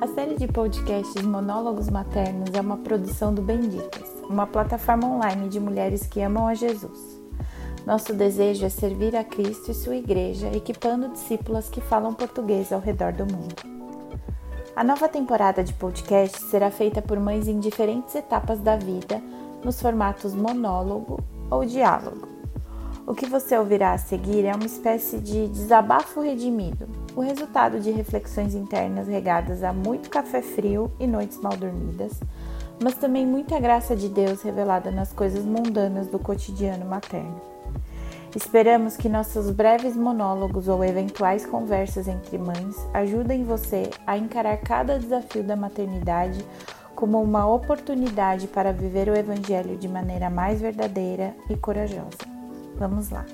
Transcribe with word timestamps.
A 0.00 0.06
série 0.06 0.34
de 0.34 0.48
podcasts 0.48 1.22
Monólogos 1.22 1.90
Maternos 1.90 2.54
é 2.54 2.60
uma 2.62 2.78
produção 2.78 3.34
do 3.34 3.42
Benditas, 3.42 4.08
uma 4.26 4.46
plataforma 4.46 5.06
online 5.06 5.50
de 5.50 5.60
mulheres 5.60 6.06
que 6.06 6.22
amam 6.22 6.48
a 6.48 6.54
Jesus. 6.54 7.20
Nosso 7.84 8.14
desejo 8.14 8.64
é 8.64 8.70
servir 8.70 9.14
a 9.14 9.22
Cristo 9.22 9.70
e 9.70 9.74
sua 9.74 9.96
igreja, 9.96 10.50
equipando 10.56 11.10
discípulas 11.10 11.68
que 11.68 11.82
falam 11.82 12.14
português 12.14 12.72
ao 12.72 12.80
redor 12.80 13.12
do 13.12 13.26
mundo. 13.26 13.54
A 14.74 14.82
nova 14.82 15.06
temporada 15.06 15.62
de 15.62 15.74
podcast 15.74 16.44
será 16.44 16.70
feita 16.70 17.02
por 17.02 17.20
mães 17.20 17.46
em 17.46 17.60
diferentes 17.60 18.14
etapas 18.14 18.58
da 18.58 18.76
vida, 18.76 19.22
nos 19.62 19.82
formatos 19.82 20.34
monólogo 20.34 21.22
ou 21.50 21.62
diálogo. 21.66 22.26
O 23.06 23.14
que 23.14 23.26
você 23.26 23.54
ouvirá 23.58 23.92
a 23.92 23.98
seguir 23.98 24.46
é 24.46 24.54
uma 24.54 24.64
espécie 24.64 25.18
de 25.18 25.46
desabafo 25.48 26.22
redimido, 26.22 26.88
o 27.16 27.20
resultado 27.20 27.80
de 27.80 27.90
reflexões 27.90 28.54
internas 28.54 29.08
regadas 29.08 29.62
a 29.62 29.72
muito 29.72 30.08
café 30.08 30.42
frio 30.42 30.90
e 30.98 31.06
noites 31.06 31.38
mal 31.38 31.56
dormidas, 31.56 32.12
mas 32.82 32.94
também 32.94 33.26
muita 33.26 33.58
graça 33.58 33.96
de 33.96 34.08
Deus 34.08 34.42
revelada 34.42 34.90
nas 34.90 35.12
coisas 35.12 35.44
mundanas 35.44 36.06
do 36.06 36.18
cotidiano 36.18 36.84
materno. 36.84 37.40
Esperamos 38.34 38.96
que 38.96 39.08
nossos 39.08 39.50
breves 39.50 39.96
monólogos 39.96 40.68
ou 40.68 40.84
eventuais 40.84 41.44
conversas 41.44 42.06
entre 42.06 42.38
mães 42.38 42.76
ajudem 42.94 43.42
você 43.42 43.90
a 44.06 44.16
encarar 44.16 44.56
cada 44.58 44.98
desafio 44.98 45.42
da 45.42 45.56
maternidade 45.56 46.44
como 46.94 47.20
uma 47.20 47.46
oportunidade 47.46 48.46
para 48.46 48.72
viver 48.72 49.08
o 49.08 49.16
Evangelho 49.16 49.76
de 49.76 49.88
maneira 49.88 50.30
mais 50.30 50.60
verdadeira 50.60 51.34
e 51.48 51.56
corajosa. 51.56 52.18
Vamos 52.76 53.10
lá! 53.10 53.26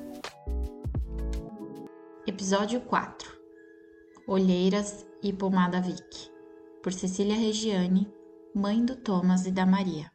Episódio 2.26 2.80
4 2.80 3.25
Olheiras 4.28 5.06
e 5.22 5.32
Pomada 5.32 5.80
Vic 5.80 6.28
por 6.82 6.92
Cecília 6.92 7.36
Regiane, 7.36 8.12
mãe 8.52 8.84
do 8.84 8.96
Thomas 8.96 9.46
e 9.46 9.52
da 9.52 9.64
Maria. 9.64 10.10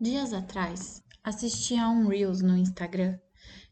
Dias 0.00 0.32
atrás, 0.32 1.02
assisti 1.24 1.74
a 1.74 1.88
um 1.90 2.06
Reels 2.06 2.40
no 2.42 2.56
Instagram 2.56 3.18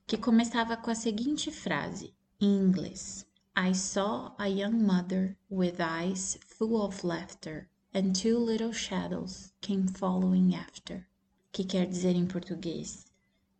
que 0.05 0.19
começava 0.19 0.77
com 0.77 0.91
a 0.91 0.97
seguinte 0.97 1.53
frase, 1.53 2.13
em 2.41 2.53
inglês: 2.53 3.25
I 3.57 3.73
saw 3.73 4.35
a 4.37 4.47
young 4.47 4.83
mother 4.83 5.39
with 5.49 5.77
eyes 5.79 6.41
full 6.45 6.83
of 6.83 7.07
laughter 7.07 7.71
and 7.95 8.15
two 8.15 8.37
little 8.45 8.73
shadows 8.73 9.53
came 9.61 9.87
following 9.87 10.57
after. 10.57 11.07
Que 11.53 11.63
quer 11.63 11.87
dizer 11.87 12.17
em 12.17 12.27
português: 12.27 13.07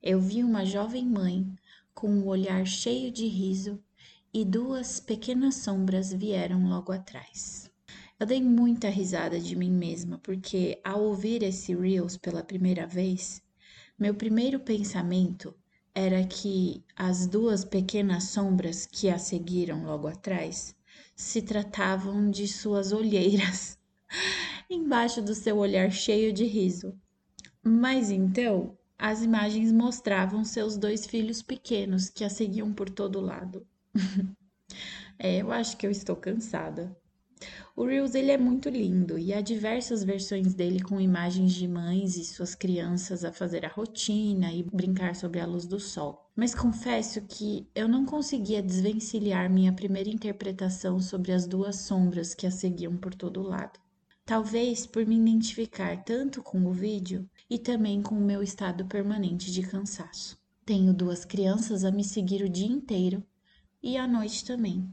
Eu 0.03 0.21
vi 0.21 0.43
uma 0.43 0.67
jovem 0.67 1.07
mãe 1.07 1.57
com 1.95 2.09
um 2.09 2.27
olhar 2.27 2.67
cheio 2.67 3.13
de 3.13 3.29
riso 3.29 3.81
e 4.35 4.47
duas 4.47 4.99
pequenas 4.99 5.57
sombras 5.57 6.11
vieram 6.11 6.67
logo 6.67 6.91
atrás. 6.91 7.71
Eu 8.19 8.27
dei 8.27 8.41
muita 8.41 8.89
risada 8.89 9.39
de 9.39 9.55
mim 9.55 9.71
mesma, 9.71 10.19
porque 10.19 10.81
ao 10.83 11.03
ouvir 11.03 11.43
esse 11.43 11.75
Reels 11.75 12.17
pela 12.17 12.43
primeira 12.43 12.87
vez, 12.87 13.43
meu 13.99 14.15
primeiro 14.15 14.59
pensamento 14.59 15.55
era 15.95 16.25
que 16.25 16.83
as 16.97 17.27
duas 17.27 17.63
pequenas 17.63 18.25
sombras 18.25 18.87
que 18.87 19.11
a 19.11 19.19
seguiram 19.19 19.85
logo 19.85 20.09
atrás 20.09 20.75
se 21.15 21.43
tratavam 21.43 22.31
de 22.31 22.49
suas 22.49 22.91
olheiras 22.91 23.79
embaixo 24.71 25.21
do 25.21 25.35
seu 25.35 25.59
olhar 25.59 25.91
cheio 25.91 26.33
de 26.33 26.45
riso. 26.47 26.99
Mas 27.63 28.11
então 28.11 28.79
as 28.99 29.23
imagens 29.23 29.71
mostravam 29.71 30.43
seus 30.43 30.79
dois 30.79 31.05
filhos 31.05 31.43
pequenos 31.43 32.09
que 32.09 32.25
a 32.25 32.31
seguiam 32.31 32.73
por 32.73 32.89
todo 32.89 33.21
lado. 33.21 33.67
é, 35.19 35.39
eu 35.43 35.53
acho 35.53 35.77
que 35.77 35.87
eu 35.87 35.91
estou 35.91 36.17
cansada. 36.17 36.97
O 37.75 37.85
Reels 37.87 38.15
ele 38.15 38.31
é 38.31 38.37
muito 38.37 38.69
lindo 38.69 39.19
e 39.19 39.33
há 39.33 39.41
diversas 39.41 40.05
versões 40.05 40.55
dele 40.55 40.81
com 40.81 41.01
imagens 41.01 41.53
de 41.55 41.67
mães 41.67 42.17
e 42.17 42.25
suas 42.25 42.55
crianças 42.55 43.25
a 43.25 43.33
fazer 43.33 43.65
a 43.65 43.69
rotina 43.69 44.53
e 44.53 44.63
brincar 44.63 45.17
sob 45.17 45.41
a 45.41 45.47
luz 45.47 45.67
do 45.67 45.81
sol. 45.81 46.31
Mas 46.37 46.55
confesso 46.55 47.23
que 47.23 47.67
eu 47.75 47.89
não 47.89 48.05
conseguia 48.05 48.63
desvencilhar 48.63 49.51
minha 49.51 49.73
primeira 49.73 50.11
interpretação 50.11 51.01
sobre 51.01 51.33
as 51.33 51.47
duas 51.47 51.77
sombras 51.77 52.35
que 52.35 52.47
a 52.47 52.51
seguiam 52.51 52.97
por 52.97 53.15
todo 53.15 53.43
lado. 53.43 53.81
Talvez 54.25 54.87
por 54.87 55.05
me 55.05 55.17
identificar 55.17 56.05
tanto 56.05 56.43
com 56.43 56.65
o 56.67 56.73
vídeo 56.73 57.29
e 57.51 57.59
também 57.59 58.03
com 58.03 58.15
o 58.15 58.25
meu 58.25 58.43
estado 58.43 58.85
permanente 58.85 59.51
de 59.51 59.63
cansaço. 59.63 60.39
Tenho 60.65 60.95
duas 60.95 61.25
crianças 61.25 61.85
a 61.85 61.91
me 61.91 62.05
seguir 62.05 62.45
o 62.45 62.49
dia 62.49 62.69
inteiro 62.69 63.25
e 63.83 63.97
à 63.97 64.07
noite 64.07 64.45
também 64.45 64.93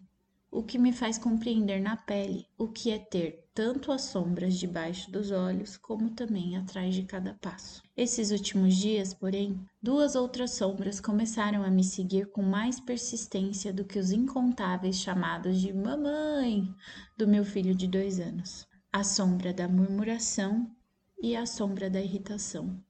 o 0.52 0.64
que 0.64 0.80
me 0.80 0.92
faz 0.92 1.18
compreender 1.18 1.80
na 1.80 1.96
pele 1.96 2.48
o 2.58 2.68
que 2.68 2.90
é 2.90 2.98
ter 2.98 3.48
tanto 3.54 3.92
as 3.92 4.04
sombras 4.04 4.58
debaixo 4.58 5.12
dos 5.12 5.32
olhos 5.32 5.78
como 5.78 6.10
também 6.10 6.58
atrás 6.58 6.96
de 6.96 7.04
cada 7.04 7.36
passo. 7.36 7.84
Esses 7.96 8.32
últimos 8.32 8.76
dias, 8.76 9.14
porém, 9.14 9.60
duas 9.82 10.16
outras 10.16 10.52
sombras 10.52 11.00
começaram 11.00 11.64
a 11.64 11.70
me 11.70 11.84
seguir 11.84 12.32
com 12.32 12.42
mais 12.42 12.80
persistência 12.80 13.72
do 13.72 13.86
que 13.86 14.00
os 14.00 14.12
incontáveis 14.12 14.96
chamados 14.96 15.60
de 15.62 15.72
mamãe 15.72 16.74
do 17.18 17.28
meu 17.28 17.46
filho 17.46 17.76
de 17.76 17.88
dois 17.88 18.20
anos. 18.20 18.66
A 18.92 19.04
sombra 19.04 19.54
da 19.54 19.68
murmuração 19.68 20.68
e 21.22 21.36
a 21.36 21.46
sombra 21.46 21.90
da 21.90 22.02
irritação. 22.02 22.82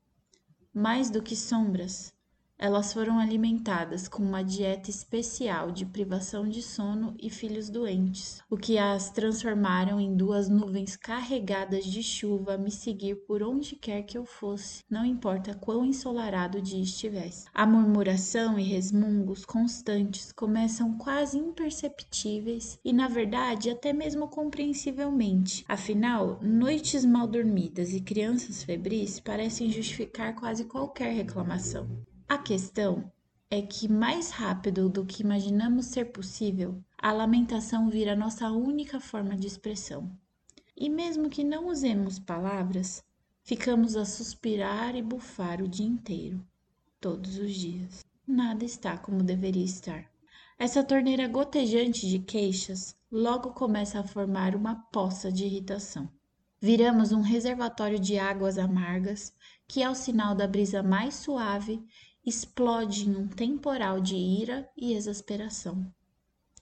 Mais 0.74 1.10
do 1.10 1.22
que 1.22 1.36
sombras, 1.36 2.14
elas 2.62 2.92
foram 2.92 3.18
alimentadas 3.18 4.10
com 4.10 4.22
uma 4.22 4.44
dieta 4.44 4.90
especial 4.90 5.72
de 5.72 5.86
privação 5.86 6.48
de 6.48 6.62
sono 6.62 7.16
e 7.18 7.30
filhos 7.30 7.70
doentes, 7.70 8.44
o 8.50 8.58
que 8.58 8.78
as 8.78 9.10
transformaram 9.12 9.98
em 9.98 10.14
duas 10.14 10.50
nuvens 10.50 10.98
carregadas 10.98 11.86
de 11.86 12.04
chuva 12.04 12.56
a 12.56 12.58
me 12.58 12.70
seguir 12.70 13.16
por 13.26 13.42
onde 13.42 13.78
quer 13.78 14.04
que 14.04 14.18
eu 14.18 14.26
fosse, 14.26 14.84
não 14.90 15.06
importa 15.06 15.54
quão 15.54 15.86
ensolarado 15.86 16.58
o 16.58 16.62
dia 16.62 16.84
estivesse. 16.84 17.46
A 17.54 17.66
murmuração 17.66 18.60
e 18.60 18.64
resmungos 18.64 19.46
constantes 19.46 20.34
começam 20.34 20.98
quase 20.98 21.38
imperceptíveis 21.38 22.78
e, 22.84 22.92
na 22.92 23.08
verdade, 23.08 23.70
até 23.70 23.94
mesmo 23.94 24.28
compreensivelmente. 24.28 25.64
Afinal, 25.66 26.38
noites 26.42 27.06
mal 27.06 27.26
dormidas 27.26 27.94
e 27.94 28.02
crianças 28.02 28.64
febris 28.64 29.18
parecem 29.18 29.72
justificar 29.72 30.36
quase 30.36 30.66
qualquer 30.66 31.14
reclamação. 31.14 31.88
A 32.30 32.38
questão 32.38 33.12
é 33.50 33.60
que, 33.60 33.88
mais 33.92 34.30
rápido 34.30 34.88
do 34.88 35.04
que 35.04 35.24
imaginamos 35.24 35.88
ser 35.88 36.12
possível, 36.12 36.80
a 36.96 37.12
lamentação 37.12 37.90
vira 37.90 38.16
nossa 38.16 38.52
única 38.52 39.00
forma 39.00 39.36
de 39.36 39.48
expressão. 39.48 40.16
E 40.78 40.90
mesmo 40.90 41.28
que 41.28 41.44
não 41.44 41.68
usemos 41.68 42.20
palavras, 42.20 43.04
ficamos 43.42 43.96
a 43.96 44.06
suspirar 44.06 44.96
e 44.96 45.02
bufar 45.02 45.60
o 45.60 45.68
dia 45.68 45.88
inteiro, 45.88 46.46
todos 47.02 47.40
os 47.40 47.56
dias. 47.56 48.06
Nada 48.28 48.64
está 48.64 48.96
como 48.96 49.24
deveria 49.24 49.66
estar. 49.66 50.06
Essa 50.60 50.84
torneira 50.84 51.28
gotejante 51.28 52.08
de 52.08 52.20
queixas 52.20 52.96
logo 53.12 53.54
começa 53.54 54.00
a 54.00 54.08
formar 54.08 54.56
uma 54.56 54.76
poça 54.76 55.32
de 55.32 55.46
irritação. 55.46 56.08
Viramos 56.62 57.12
um 57.12 57.22
reservatório 57.22 57.98
de 57.98 58.20
águas 58.20 58.60
amargas 58.60 59.34
que, 59.66 59.82
ao 59.82 59.96
sinal 59.96 60.36
da 60.36 60.46
brisa 60.46 60.84
mais 60.84 61.16
suave, 61.16 61.82
explode 62.26 63.10
em 63.10 63.16
um 63.16 63.28
temporal 63.28 64.00
de 64.00 64.16
ira 64.16 64.70
e 64.76 64.94
exasperação. 64.94 65.92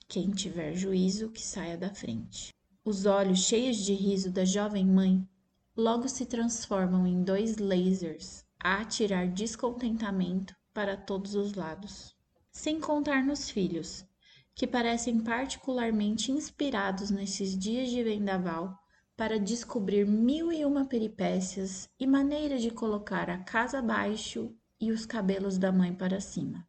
Quem 0.07 0.31
tiver 0.31 0.73
juízo, 0.73 1.29
que 1.29 1.41
saia 1.41 1.77
da 1.77 1.93
frente. 1.93 2.53
Os 2.85 3.05
olhos 3.05 3.39
cheios 3.39 3.77
de 3.77 3.93
riso 3.93 4.31
da 4.31 4.45
jovem 4.45 4.85
mãe 4.85 5.27
logo 5.75 6.07
se 6.07 6.25
transformam 6.25 7.05
em 7.05 7.23
dois 7.23 7.57
lasers 7.57 8.45
a 8.59 8.81
atirar 8.81 9.27
descontentamento 9.27 10.55
para 10.73 10.95
todos 10.95 11.35
os 11.35 11.53
lados. 11.53 12.15
Sem 12.51 12.79
contar 12.79 13.23
nos 13.23 13.49
filhos, 13.49 14.05
que 14.55 14.65
parecem 14.65 15.19
particularmente 15.19 16.31
inspirados 16.31 17.11
nesses 17.11 17.57
dias 17.57 17.89
de 17.89 18.03
vendaval 18.03 18.77
para 19.15 19.39
descobrir 19.39 20.05
mil 20.05 20.51
e 20.51 20.63
uma 20.63 20.85
peripécias 20.85 21.89
e 21.99 22.07
maneira 22.07 22.57
de 22.57 22.71
colocar 22.71 23.29
a 23.29 23.39
casa 23.39 23.79
abaixo 23.79 24.55
e 24.79 24.91
os 24.91 25.05
cabelos 25.05 25.57
da 25.57 25.71
mãe 25.71 25.93
para 25.93 26.19
cima. 26.19 26.67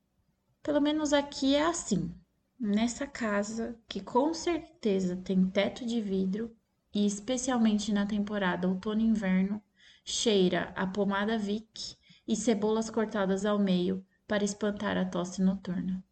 Pelo 0.63 0.81
menos 0.81 1.13
aqui 1.13 1.55
é 1.55 1.65
assim. 1.65 2.15
Nessa 2.59 3.07
casa, 3.07 3.79
que 3.89 4.01
com 4.01 4.35
certeza 4.35 5.17
tem 5.17 5.49
teto 5.49 5.87
de 5.87 6.01
vidro, 6.01 6.55
e 6.95 7.07
especialmente 7.07 7.93
na 7.93 8.07
temporada 8.07 8.67
outono-inverno, 8.67 9.63
cheira 10.05 10.73
a 10.75 10.87
pomada 10.87 11.39
Vic 11.39 11.97
e 12.27 12.35
cebolas 12.35 12.91
cortadas 12.91 13.45
ao 13.45 13.59
meio 13.59 14.05
para 14.27 14.45
espantar 14.45 14.97
a 14.97 15.05
tosse 15.05 15.41
noturna. 15.41 16.03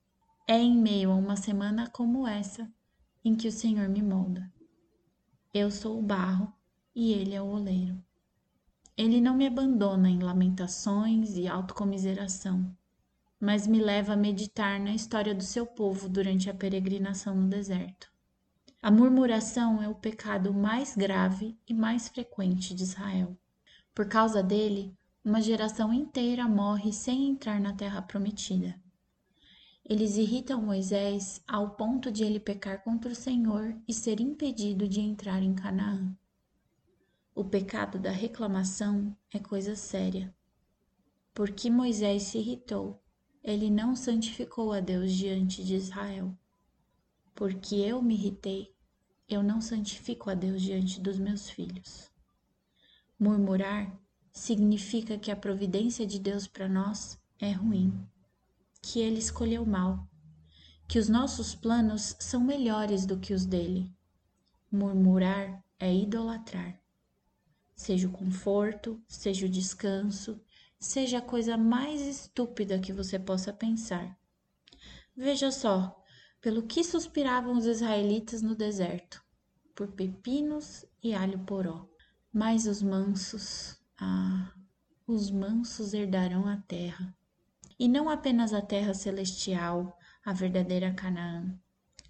É 0.46 0.56
em 0.56 0.76
meio 0.76 1.10
a 1.10 1.14
uma 1.14 1.36
semana 1.36 1.90
como 1.90 2.26
essa 2.26 2.70
em 3.24 3.34
que 3.34 3.48
o 3.48 3.52
Senhor 3.52 3.88
me 3.88 4.02
molda. 4.02 4.48
Eu 5.52 5.70
sou 5.70 5.98
o 5.98 6.02
barro 6.02 6.52
e 6.94 7.12
ele 7.12 7.34
é 7.34 7.42
o 7.42 7.46
oleiro. 7.46 8.05
Ele 8.96 9.20
não 9.20 9.36
me 9.36 9.46
abandona 9.46 10.08
em 10.08 10.20
lamentações 10.20 11.36
e 11.36 11.46
autocomiseração, 11.46 12.74
mas 13.38 13.66
me 13.66 13.78
leva 13.78 14.14
a 14.14 14.16
meditar 14.16 14.80
na 14.80 14.94
história 14.94 15.34
do 15.34 15.42
seu 15.42 15.66
povo 15.66 16.08
durante 16.08 16.48
a 16.48 16.54
peregrinação 16.54 17.34
no 17.34 17.46
deserto. 17.46 18.10
A 18.80 18.90
murmuração 18.90 19.82
é 19.82 19.88
o 19.88 19.94
pecado 19.94 20.54
mais 20.54 20.96
grave 20.96 21.58
e 21.68 21.74
mais 21.74 22.08
frequente 22.08 22.74
de 22.74 22.84
Israel. 22.84 23.36
Por 23.94 24.08
causa 24.08 24.42
dele, 24.42 24.96
uma 25.22 25.42
geração 25.42 25.92
inteira 25.92 26.48
morre 26.48 26.90
sem 26.90 27.28
entrar 27.28 27.60
na 27.60 27.74
terra 27.74 28.00
prometida. 28.00 28.80
Eles 29.84 30.16
irritam 30.16 30.62
Moisés 30.62 31.42
ao 31.46 31.70
ponto 31.70 32.10
de 32.10 32.24
ele 32.24 32.40
pecar 32.40 32.82
contra 32.82 33.12
o 33.12 33.14
Senhor 33.14 33.76
e 33.86 33.92
ser 33.92 34.20
impedido 34.20 34.88
de 34.88 35.00
entrar 35.00 35.42
em 35.42 35.54
Canaã. 35.54 36.16
O 37.38 37.44
pecado 37.44 37.98
da 37.98 38.10
reclamação 38.10 39.14
é 39.30 39.38
coisa 39.38 39.76
séria. 39.76 40.34
Porque 41.34 41.68
Moisés 41.68 42.22
se 42.22 42.38
irritou, 42.38 42.98
ele 43.44 43.68
não 43.68 43.94
santificou 43.94 44.72
a 44.72 44.80
Deus 44.80 45.12
diante 45.12 45.62
de 45.62 45.74
Israel. 45.74 46.34
Porque 47.34 47.74
eu 47.74 48.00
me 48.00 48.14
irritei, 48.14 48.74
eu 49.28 49.42
não 49.42 49.60
santifico 49.60 50.30
a 50.30 50.34
Deus 50.34 50.62
diante 50.62 50.98
dos 50.98 51.18
meus 51.18 51.50
filhos. 51.50 52.10
Murmurar 53.20 53.94
significa 54.32 55.18
que 55.18 55.30
a 55.30 55.36
providência 55.36 56.06
de 56.06 56.18
Deus 56.18 56.46
para 56.46 56.70
nós 56.70 57.20
é 57.38 57.52
ruim, 57.52 58.02
que 58.80 58.98
ele 58.98 59.18
escolheu 59.18 59.66
mal, 59.66 60.08
que 60.88 60.98
os 60.98 61.10
nossos 61.10 61.54
planos 61.54 62.16
são 62.18 62.42
melhores 62.42 63.04
do 63.04 63.18
que 63.18 63.34
os 63.34 63.44
dele. 63.44 63.94
Murmurar 64.72 65.62
é 65.78 65.94
idolatrar. 65.94 66.80
Seja 67.76 68.08
o 68.08 68.12
conforto, 68.12 68.98
seja 69.06 69.44
o 69.44 69.50
descanso, 69.50 70.40
seja 70.80 71.18
a 71.18 71.22
coisa 71.22 71.58
mais 71.58 72.00
estúpida 72.00 72.80
que 72.80 72.92
você 72.92 73.18
possa 73.18 73.52
pensar. 73.52 74.18
Veja 75.14 75.52
só, 75.52 76.02
pelo 76.40 76.62
que 76.62 76.82
suspiravam 76.82 77.56
os 77.56 77.66
israelitas 77.66 78.40
no 78.40 78.54
deserto? 78.54 79.22
Por 79.74 79.88
pepinos 79.88 80.86
e 81.02 81.14
alho 81.14 81.38
poró. 81.40 81.86
Mas 82.32 82.66
os 82.66 82.82
mansos, 82.82 83.78
ah, 83.98 84.52
os 85.06 85.30
mansos 85.30 85.92
herdarão 85.92 86.48
a 86.48 86.56
terra. 86.56 87.14
E 87.78 87.86
não 87.86 88.08
apenas 88.08 88.54
a 88.54 88.62
terra 88.62 88.94
celestial, 88.94 89.98
a 90.24 90.32
verdadeira 90.32 90.94
Canaã. 90.94 91.54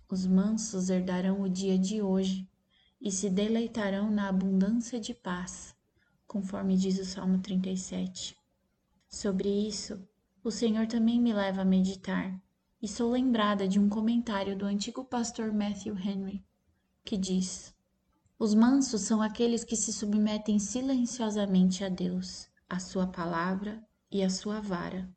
Os 0.08 0.26
mansos 0.26 0.90
herdarão 0.90 1.42
o 1.42 1.48
dia 1.48 1.76
de 1.76 2.00
hoje 2.00 2.48
e 3.06 3.12
se 3.12 3.31
deleitarão 3.31 4.11
na 4.11 4.29
abundância 4.29 4.99
de 4.99 5.14
paz, 5.14 5.76
conforme 6.26 6.76
diz 6.76 6.99
o 6.99 7.05
Salmo 7.05 7.38
37. 7.38 8.37
Sobre 9.08 9.49
isso, 9.49 10.05
o 10.43 10.50
Senhor 10.50 10.88
também 10.88 11.20
me 11.20 11.32
leva 11.32 11.62
a 11.62 11.64
meditar 11.64 12.37
e 12.82 12.88
sou 12.88 13.12
lembrada 13.12 13.69
de 13.69 13.79
um 13.79 13.88
comentário 13.88 14.58
do 14.58 14.64
antigo 14.64 15.05
pastor 15.05 15.53
Matthew 15.53 15.97
Henry, 15.97 16.44
que 17.05 17.17
diz: 17.17 17.73
Os 18.41 18.55
mansos 18.55 19.03
são 19.03 19.23
aqueles 19.23 19.62
que 19.62 19.76
se 19.76 19.93
submetem 19.93 20.58
silenciosamente 20.58 21.85
a 21.85 21.88
Deus, 21.88 22.49
a 22.69 22.81
Sua 22.81 23.06
palavra 23.06 23.81
e 24.11 24.25
a 24.25 24.29
Sua 24.29 24.61
vara, 24.61 25.08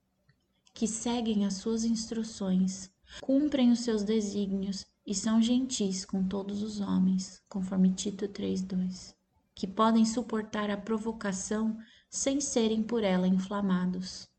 que 0.76 0.86
seguem 0.86 1.44
as 1.44 1.56
Suas 1.56 1.84
instruções, 1.84 2.92
cumprem 3.20 3.72
os 3.72 3.80
seus 3.80 4.04
desígnios 4.04 4.86
e 5.10 5.16
são 5.16 5.42
gentis 5.42 6.06
com 6.06 6.24
todos 6.24 6.62
os 6.62 6.80
homens, 6.80 7.42
conforme 7.50 7.92
Tito 7.92 8.28
3:2, 8.28 9.16
que 9.56 9.66
podem 9.66 10.06
suportar 10.06 10.70
a 10.70 10.78
provocação 10.78 11.76
sem 12.08 12.40
serem 12.40 12.84
por 12.84 13.04
ela 13.04 13.28
inflamados, 13.28 14.30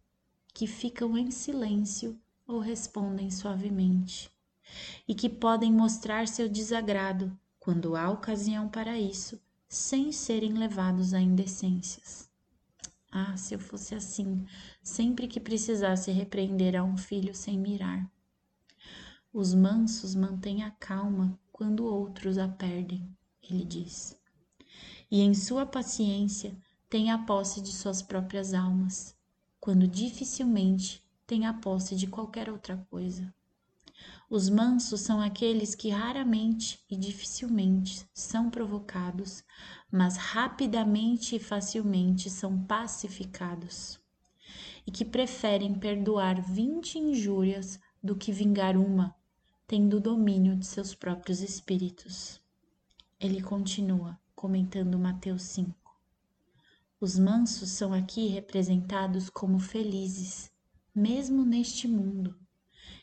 que 0.55 0.69
ficam 0.69 1.19
em 1.19 1.28
silêncio 1.28 2.17
ou 2.46 2.61
respondem 2.61 3.32
suavemente, 3.32 4.31
e 5.08 5.12
que 5.12 5.28
podem 5.28 5.72
mostrar 5.72 6.28
seu 6.28 6.49
desagrado 6.49 7.37
quando 7.58 7.96
há 7.96 8.08
ocasião 8.08 8.69
para 8.69 8.96
isso, 8.96 9.40
sem 9.69 10.12
serem 10.12 10.52
levados 10.52 11.12
a 11.12 11.20
indecências. 11.20 12.31
Ah, 13.11 13.37
se 13.37 13.55
eu 13.55 13.58
fosse 13.58 13.96
assim, 13.96 14.46
sempre 14.84 15.26
que 15.26 15.40
precisasse 15.40 16.12
repreender 16.12 16.76
a 16.76 16.84
um 16.84 16.96
filho 16.96 17.34
sem 17.34 17.58
mirar. 17.58 18.08
Os 19.32 19.54
mansos 19.54 20.12
mantêm 20.16 20.64
a 20.64 20.72
calma 20.72 21.38
quando 21.52 21.84
outros 21.84 22.36
a 22.36 22.48
perdem, 22.48 23.08
ele 23.40 23.64
diz. 23.64 24.18
E 25.08 25.20
em 25.20 25.34
sua 25.34 25.64
paciência 25.64 26.52
têm 26.88 27.12
a 27.12 27.18
posse 27.18 27.60
de 27.60 27.72
suas 27.72 28.02
próprias 28.02 28.52
almas, 28.52 29.16
quando 29.60 29.86
dificilmente 29.86 31.00
tem 31.28 31.46
a 31.46 31.54
posse 31.54 31.94
de 31.94 32.08
qualquer 32.08 32.50
outra 32.50 32.76
coisa. 32.90 33.32
Os 34.28 34.48
mansos 34.48 35.00
são 35.02 35.20
aqueles 35.20 35.76
que 35.76 35.90
raramente 35.90 36.84
e 36.90 36.96
dificilmente 36.96 38.04
são 38.12 38.50
provocados, 38.50 39.44
mas 39.92 40.16
rapidamente 40.16 41.36
e 41.36 41.38
facilmente 41.38 42.28
são 42.28 42.60
pacificados, 42.64 44.00
e 44.84 44.90
que 44.90 45.04
preferem 45.04 45.78
perdoar 45.78 46.42
vinte 46.42 46.98
injúrias 46.98 47.78
do 48.02 48.16
que 48.16 48.32
vingar 48.32 48.76
uma, 48.76 49.14
tendo 49.70 49.99
o 49.99 50.00
domínio 50.00 50.56
de 50.56 50.67
seus 50.67 50.96
próprios 50.96 51.40
espíritos. 51.40 52.40
Ele 53.20 53.40
continua, 53.40 54.19
comentando 54.34 54.99
Mateus 54.99 55.43
5. 55.43 55.72
Os 57.00 57.17
mansos 57.17 57.70
são 57.70 57.93
aqui 57.93 58.26
representados 58.26 59.31
como 59.31 59.61
felizes, 59.61 60.50
mesmo 60.93 61.44
neste 61.44 61.87
mundo. 61.87 62.37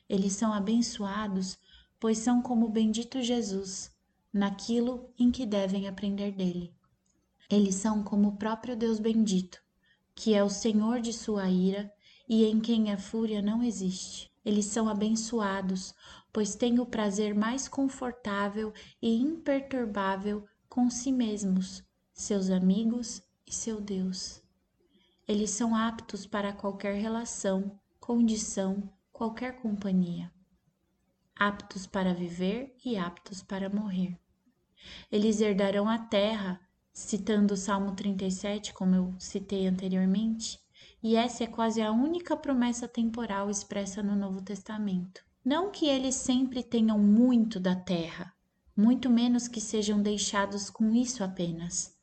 Eles 0.09 0.33
são 0.33 0.51
abençoados, 0.51 1.57
pois 1.97 2.17
são 2.17 2.41
como 2.41 2.65
o 2.65 2.69
bendito 2.69 3.21
Jesus, 3.21 3.89
naquilo 4.33 5.09
em 5.17 5.31
que 5.31 5.45
devem 5.45 5.87
aprender 5.87 6.33
dele. 6.33 6.75
Eles 7.49 7.75
são 7.75 8.03
como 8.03 8.27
o 8.27 8.35
próprio 8.35 8.75
Deus 8.75 8.99
bendito, 8.99 9.63
que 10.13 10.33
é 10.33 10.43
o 10.43 10.49
Senhor 10.49 10.99
de 10.99 11.13
sua 11.13 11.49
ira 11.49 11.89
e 12.27 12.43
em 12.43 12.59
quem 12.59 12.91
a 12.91 12.97
fúria 12.97 13.41
não 13.41 13.63
existe. 13.63 14.29
Eles 14.47 14.67
são 14.67 14.87
abençoados, 14.87 15.93
pois 16.31 16.55
têm 16.55 16.79
o 16.79 16.85
prazer 16.85 17.35
mais 17.35 17.67
confortável 17.67 18.73
e 19.01 19.13
imperturbável 19.13 20.47
com 20.69 20.89
si 20.89 21.11
mesmos, 21.11 21.83
seus 22.13 22.49
amigos 22.49 23.21
e 23.45 23.53
seu 23.53 23.81
Deus. 23.81 24.41
Eles 25.27 25.49
são 25.49 25.75
aptos 25.75 26.25
para 26.25 26.53
qualquer 26.53 26.95
relação, 26.95 27.77
condição, 27.99 28.89
qualquer 29.11 29.61
companhia. 29.61 30.31
Aptos 31.35 31.85
para 31.85 32.13
viver 32.13 32.73
e 32.85 32.95
aptos 32.95 33.43
para 33.43 33.69
morrer. 33.69 34.17
Eles 35.11 35.41
herdarão 35.41 35.89
a 35.89 35.99
terra, 35.99 36.57
citando 36.93 37.53
o 37.53 37.57
Salmo 37.57 37.93
37, 37.97 38.73
como 38.73 38.95
eu 38.95 39.13
citei 39.19 39.67
anteriormente, 39.67 40.57
e 41.01 41.15
essa 41.15 41.43
é 41.43 41.47
quase 41.47 41.81
a 41.81 41.91
única 41.91 42.35
promessa 42.35 42.87
temporal 42.87 43.49
expressa 43.49 44.01
no 44.01 44.15
Novo 44.15 44.41
Testamento. 44.41 45.21
Não 45.43 45.71
que 45.71 45.87
eles 45.87 46.15
sempre 46.15 46.63
tenham 46.63 46.99
muito 46.99 47.59
da 47.59 47.75
terra, 47.75 48.33
muito 48.75 49.09
menos 49.09 49.47
que 49.47 49.61
sejam 49.61 50.01
deixados 50.01 50.69
com 50.69 50.93
isso 50.93 51.23
apenas 51.23 51.97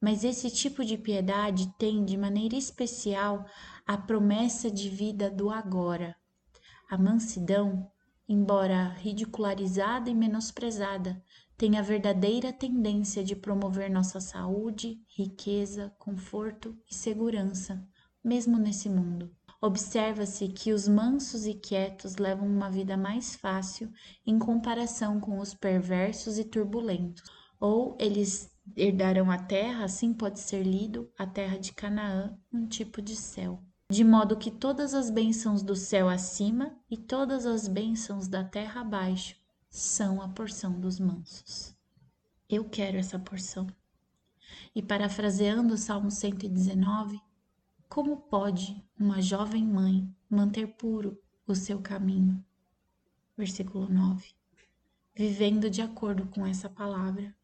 mas 0.00 0.24
esse 0.24 0.50
tipo 0.50 0.84
de 0.84 0.96
piedade 0.96 1.72
tem, 1.78 2.04
de 2.04 2.16
maneira 2.16 2.56
especial, 2.56 3.44
a 3.86 3.96
promessa 3.96 4.70
de 4.70 4.88
vida 4.88 5.30
do 5.30 5.50
agora. 5.50 6.14
A 6.88 6.96
mansidão, 6.96 7.90
embora 8.28 8.88
ridicularizada 8.88 10.08
e 10.08 10.14
menosprezada, 10.14 11.22
tem 11.56 11.76
a 11.76 11.82
verdadeira 11.82 12.52
tendência 12.52 13.24
de 13.24 13.34
promover 13.34 13.90
nossa 13.90 14.20
saúde, 14.20 15.02
riqueza, 15.08 15.92
conforto 15.98 16.78
e 16.88 16.94
segurança, 16.94 17.84
mesmo 18.28 18.58
nesse 18.58 18.88
mundo. 18.88 19.34
Observa-se 19.60 20.46
que 20.48 20.72
os 20.72 20.86
mansos 20.86 21.46
e 21.46 21.54
quietos 21.54 22.16
levam 22.16 22.46
uma 22.46 22.70
vida 22.70 22.96
mais 22.96 23.34
fácil 23.34 23.90
em 24.24 24.38
comparação 24.38 25.18
com 25.18 25.40
os 25.40 25.52
perversos 25.52 26.38
e 26.38 26.44
turbulentos, 26.44 27.24
ou 27.58 27.96
eles 27.98 28.52
herdarão 28.76 29.30
a 29.30 29.38
terra, 29.38 29.84
assim 29.84 30.12
pode 30.12 30.38
ser 30.38 30.62
lido, 30.62 31.10
a 31.18 31.26
terra 31.26 31.58
de 31.58 31.72
Canaã, 31.72 32.38
um 32.52 32.66
tipo 32.66 33.02
de 33.02 33.16
céu. 33.16 33.60
De 33.90 34.04
modo 34.04 34.36
que 34.36 34.50
todas 34.50 34.94
as 34.94 35.10
bênçãos 35.10 35.62
do 35.62 35.74
céu 35.74 36.08
acima 36.08 36.76
e 36.90 36.96
todas 36.96 37.46
as 37.46 37.66
bênçãos 37.66 38.28
da 38.28 38.44
terra 38.44 38.82
abaixo 38.82 39.34
são 39.70 40.20
a 40.20 40.28
porção 40.28 40.78
dos 40.78 41.00
mansos. 41.00 41.74
Eu 42.48 42.64
quero 42.68 42.98
essa 42.98 43.18
porção. 43.18 43.66
E 44.74 44.82
parafraseando 44.82 45.74
o 45.74 45.78
Salmo 45.78 46.10
119, 46.10 47.20
como 47.88 48.16
pode 48.16 48.84
uma 48.98 49.20
jovem 49.20 49.64
mãe 49.64 50.08
manter 50.28 50.66
puro 50.66 51.20
o 51.46 51.54
seu 51.54 51.80
caminho? 51.80 52.44
Versículo 53.36 53.88
9. 53.88 54.30
Vivendo 55.14 55.70
de 55.70 55.82
acordo 55.82 56.26
com 56.26 56.46
essa 56.46 56.68
palavra 56.68 57.34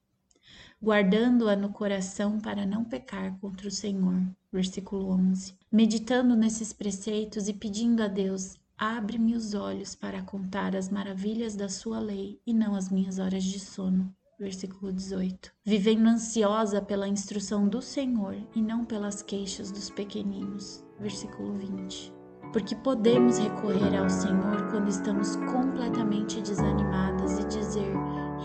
guardando-a 0.85 1.57
no 1.57 1.71
coração 1.71 2.39
para 2.39 2.67
não 2.67 2.85
pecar 2.85 3.39
contra 3.41 3.67
o 3.67 3.71
Senhor. 3.71 4.23
Versículo 4.53 5.09
11. 5.13 5.55
Meditando 5.73 6.37
nesses 6.37 6.75
preceitos 6.75 7.49
e 7.49 7.55
pedindo 7.55 8.03
a 8.03 8.07
Deus: 8.07 8.57
abre-me 8.77 9.35
os 9.35 9.55
olhos 9.55 9.95
para 9.95 10.23
contar 10.23 10.77
as 10.77 10.91
maravilhas 10.91 11.57
da 11.57 11.71
sua 11.71 11.99
lei 11.99 12.39
e 12.47 12.53
não 12.53 12.75
as 12.75 12.91
minhas 12.91 13.19
horas 13.19 13.43
de 13.43 13.59
sono. 13.59 14.15
Versículo 14.45 14.93
18. 14.93 15.51
Vivendo 15.65 16.07
ansiosa 16.07 16.81
pela 16.83 17.09
instrução 17.09 17.67
do 17.67 17.81
Senhor 17.81 18.37
e 18.55 18.61
não 18.61 18.85
pelas 18.85 19.23
queixas 19.23 19.73
dos 19.73 19.89
pequeninos, 19.89 20.85
versículo 21.01 21.55
20. 21.55 22.13
Porque 22.53 22.77
podemos 22.77 23.39
recorrer 23.39 23.97
ao 23.97 24.09
Senhor 24.09 24.71
quando 24.71 24.89
estamos 24.89 25.35
completamente 25.37 26.43
desanimadas 26.43 27.39
e 27.39 27.45
dizer: 27.47 27.91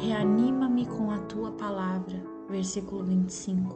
Reanima-me 0.02 0.86
com 0.88 1.12
a 1.12 1.20
tua 1.20 1.52
palavra, 1.52 2.24
versículo 2.50 3.04
25. 3.04 3.76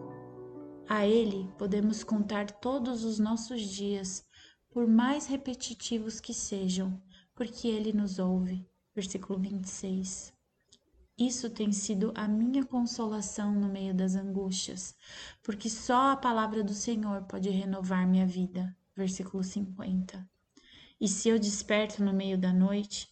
A 0.88 1.06
Ele 1.06 1.51
podemos 1.58 2.03
contar 2.03 2.50
todos 2.50 3.03
os 3.03 3.20
nossos 3.20 3.62
dias, 3.62 4.25
por 4.72 4.88
mais 4.88 5.27
repetitivos 5.27 6.22
que 6.22 6.34
sejam, 6.34 7.00
porque 7.36 7.68
Ele 7.68 7.92
nos 7.92 8.18
ouve. 8.18 8.65
Versículo 8.96 9.39
26. 9.39 10.33
Isso 11.25 11.50
tem 11.50 11.72
sido 11.72 12.12
a 12.15 12.27
minha 12.27 12.65
consolação 12.65 13.53
no 13.53 13.70
meio 13.70 13.94
das 13.94 14.13
angústias, 14.13 14.94
porque 15.42 15.70
só 15.70 16.12
a 16.12 16.18
palavra 16.18 16.62
do 16.62 16.74
Senhor 16.74 17.22
pode 17.24 17.50
renovar 17.50 18.06
minha 18.06 18.25
vida. 18.25 18.75
Versículo 18.94 19.42
50. 19.42 20.30
E 21.00 21.08
se 21.08 21.30
eu 21.30 21.39
desperto 21.39 22.03
no 22.03 22.12
meio 22.12 22.38
da 22.38 22.51
noite, 22.51 23.10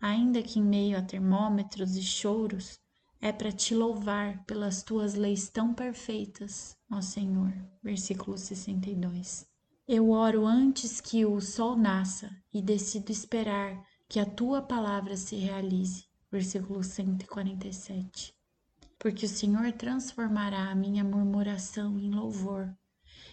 ainda 0.00 0.40
que 0.40 0.60
em 0.60 0.62
meio 0.62 0.96
a 0.96 1.02
termômetros 1.02 1.96
e 1.96 2.02
choros, 2.02 2.78
é 3.20 3.32
para 3.32 3.50
te 3.50 3.74
louvar 3.74 4.44
pelas 4.44 4.84
tuas 4.84 5.14
leis 5.14 5.50
tão 5.50 5.74
perfeitas, 5.74 6.76
ó 6.88 7.00
Senhor. 7.00 7.52
Versículo 7.82 8.38
62. 8.38 9.44
Eu 9.86 10.10
oro 10.10 10.46
antes 10.46 11.00
que 11.00 11.26
o 11.26 11.40
sol 11.40 11.76
nasça 11.76 12.30
e 12.54 12.62
decido 12.62 13.10
esperar 13.10 13.84
que 14.08 14.20
a 14.20 14.26
tua 14.26 14.62
palavra 14.62 15.16
se 15.16 15.34
realize. 15.34 16.07
Versículo 16.30 16.82
147. 16.82 18.34
Porque 18.98 19.26
o 19.26 19.28
Senhor 19.28 19.72
transformará 19.72 20.70
a 20.70 20.74
minha 20.74 21.04
murmuração 21.04 21.98
em 21.98 22.10
louvor, 22.10 22.76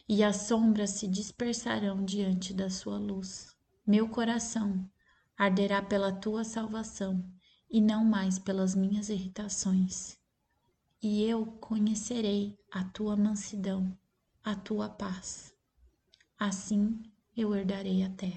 e 0.08 0.24
as 0.24 0.38
sombras 0.48 0.92
se 0.92 1.08
dispersarão 1.08 2.06
diante 2.06 2.54
da 2.54 2.70
sua 2.70 2.98
luz. 2.98 3.56
Meu 3.86 4.08
coração 4.08 4.90
arderá 5.38 5.82
pela 5.82 6.12
tua 6.12 6.44
salvação 6.44 7.24
e 7.70 7.82
não 7.82 8.06
mais 8.06 8.40
pelas 8.40 8.76
minhas 8.76 9.10
irritações. 9.10 10.18
E 11.02 11.24
eu 11.24 11.46
conhecerei 11.46 12.58
a 12.72 12.84
tua 12.84 13.16
mansidão, 13.16 13.96
a 14.44 14.56
tua 14.56 14.90
paz. 14.90 15.54
Assim 16.40 17.04
eu 17.36 17.54
herdarei 17.54 18.04
a 18.04 18.10
terra. 18.10 18.34